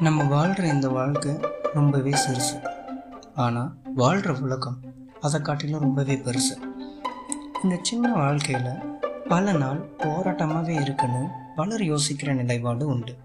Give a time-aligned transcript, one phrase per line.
[0.00, 1.36] நம்ம வாழ்கிற இந்த வாழ்க்கை
[1.74, 2.56] ரொம்பவே சிறுசு.
[3.34, 4.80] ஆனால் வாழ்கிற உலகம்
[5.20, 6.54] அதை காட்டிலும் ரொம்பவே பெருசு.
[7.62, 13.16] இந்த சின்ன வாழ்க்கையில் பல நாள் போராட்டமாகவே இருக்குன்னு பலர் யோசிக்கிற நிலைப்பாடு உண்டு.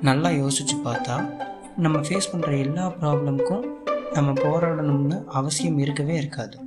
[0.00, 1.34] நல்லா யோசித்து பார்த்தா
[1.76, 3.66] நம்ம ஃபேஸ் பண்ணுற எல்லா ப்ராப்ளம்க்கும்
[4.12, 6.58] நம்ம போராடணும்னு அவசியம் இருக்கவே இருக்காது.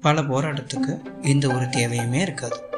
[0.00, 2.68] பல போராட்டத்துக்கு எந்த ஒரு தேவையுமே இருக்காது.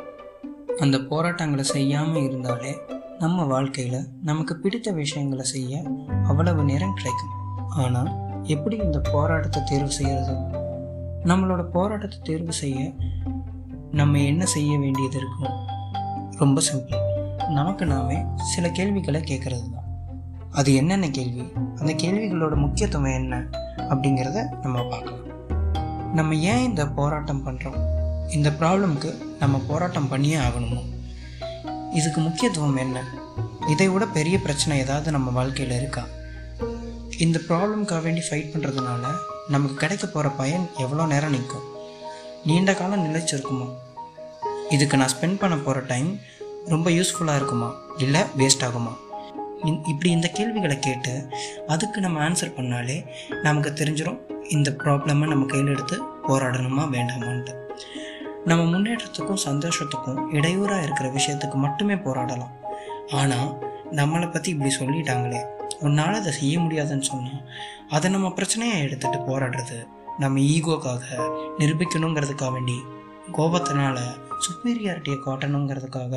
[0.79, 2.81] அந்த போராட்டங்களை செய்யாமல் இருந்தாலே
[3.19, 5.83] நம்ம வாழ்க்கையில் நமக்கு பிடித்த விஷயங்களை செய்ய
[6.27, 7.35] அவ்வளவு நேரம் கிடைக்கும்.
[7.69, 8.11] ஆனால்
[8.43, 10.35] எப்படி இந்த போராட்டத்தை தேர்வு செய்கிறது
[11.25, 12.93] நம்மளோட போராட்டத்தை தேர்வு செய்ய
[13.93, 15.55] நம்ம என்ன செய்ய வேண்டியது இருக்கும்
[16.39, 17.05] ரொம்ப சிம்பிள்
[17.49, 19.89] நமக்கு நாமே சில கேள்விகளை கேட்கறது தான்.
[20.51, 21.53] அது என்னென்ன கேள்வி?
[21.79, 23.37] அந்த கேள்விகளோட முக்கியத்துவம் என்ன?
[23.77, 25.25] அப்படிங்கிறத நம்ம பார்க்கலாம்.
[26.15, 27.81] நம்ம ஏன் இந்த போராட்டம் பண்ணுறோம்
[28.31, 30.83] இந்த ப்ராப்ளம்க்கு நம்ம போராட்டம் பண்ணியே ஆகணுமோ?
[31.99, 33.05] இதுக்கு முக்கியத்துவம் என்ன?
[33.69, 36.05] இதை விட பெரிய பிரச்சனை ஏதாவது நம்ம வாழ்க்கையில் இருக்கா?
[37.19, 39.05] இந்த ப்ராப்ளம்க்காக வேண்டி ஃபைட் பண்ணுறதுனால
[39.49, 41.67] நமக்கு கிடைக்க போகிற பயன் எவ்வளோ நேரம் நிற்கும்?
[42.45, 43.69] நீண்ட காலம் நிலைச்சிருக்குமா?
[44.71, 46.21] இதுக்கு நான் ஸ்பெண்ட் பண்ண போகிற டைம்
[46.67, 47.75] ரொம்ப யூஸ்ஃபுல்லாக இருக்குமா?
[47.99, 48.95] இல்லை வேஸ்ட் ஆகுமா?
[49.65, 51.29] இப்படி இந்த கேள்விகளை கேட்டு
[51.67, 53.07] அதுக்கு நம்ம ஆன்சர் பண்ணாலே
[53.43, 54.19] நமக்கு தெரிஞ்சிடும்
[54.49, 57.65] இந்த ப்ராப்ளமை நம்ம கையில் எடுத்து போராடணுமா வேண்டாமான்ட்டு.
[58.49, 62.53] நம்ம முன்னேற்றத்துக்கும் சந்தோஷத்துக்கும் இடையூறாக இருக்கிற விஷயத்துக்கு மட்டுமே போராடலாம்.
[63.21, 63.51] ஆனால்
[63.99, 65.41] நம்மளை பற்றி இப்படி சொல்லிட்டாங்களே
[65.87, 67.43] உன்னால் அதை செய்ய முடியாதுன்னு சொன்னால்
[67.89, 69.79] அதை நம்ம பிரச்சனையாக எடுத்துகிட்டு போராடுறது
[70.19, 71.05] நம்ம ஈகோக்காக
[71.59, 72.79] நிரூபிக்கணுங்கிறதுக்காக வேண்டி
[73.33, 73.99] கோபத்தினால
[74.45, 76.15] சுப்பீரியாரிட்டியை காட்டணுங்கிறதுக்காக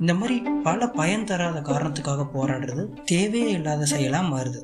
[0.00, 4.60] இந்த மாதிரி பல பயன் தராத காரணத்துக்காக போராடுறது தேவையே இல்லாத செயலாக மாறுது.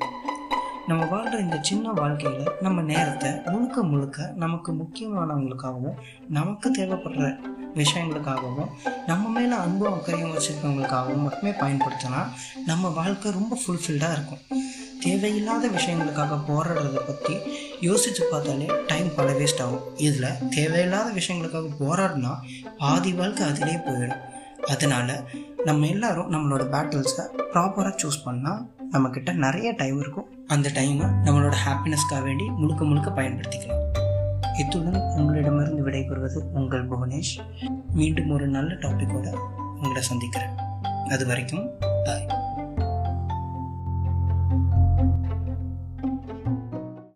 [0.87, 7.27] நம்ம வாழ்கிற இந்த சின்ன வாழ்க்கையில் நம்ம நேரத்தை முழுக்க முழுக்க நமக்கு முக்கியமானவங்களுக்காகவும் நமக்கு தேவைப்படுற
[7.75, 8.71] விஷயங்களுக்காகவும்
[9.07, 12.21] நம்ம மேலே அன்பும் அக்கறையும் வச்சுருக்கவங்களுக்காகவும் மட்டுமே பயன்படுத்தினா
[12.65, 14.43] நம்ம வாழ்க்கை ரொம்ப ஃபுல்ஃபில்டாக இருக்கும்.
[14.99, 17.37] தேவையில்லாத விஷயங்களுக்காக போராடுறத பற்றி
[17.81, 19.87] யோசித்து பார்த்தாலே டைம் பல வேஸ்ட் ஆகும்.
[19.97, 22.35] இதில் தேவையில்லாத விஷயங்களுக்காக போராடினா
[22.77, 24.23] பாதி வாழ்க்கை அதிலே போயிடும்.
[24.67, 25.23] அதனால
[25.65, 28.61] நம்ம எல்லாரும் நம்மளோட பேட்டில்ஸை ப்ராப்பராக சூஸ் பண்ணால்
[28.93, 30.25] நம்மக்கிட்ட நிறைய டைம் இருக்கும்.
[30.47, 33.81] அந்த டைமை நம்மளோட ஹாப்பினஸ்க்காக வேண்டி முழுக்க முழுக்க பயன்படுத்திக்கலாம்.
[34.59, 37.35] இத்துடன் உங்களிடமிருந்து விடைபெறுவது உங்கள் புவனேஷ்.
[37.93, 39.31] மீண்டும் ஒரு நல்ல டாப்பிக்கோடு
[39.81, 40.57] உங்களை சந்திக்கிறேன்.
[41.09, 41.69] அது வரைக்கும்
[42.03, 42.27] பாய்